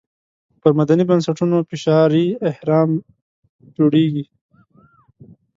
[0.61, 2.91] پر مدني بنسټونو فشاري اهرم
[3.75, 4.25] جوړېږي.